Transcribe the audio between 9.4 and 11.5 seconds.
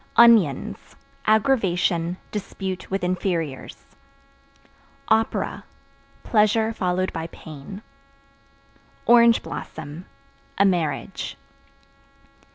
Blossom A marriage.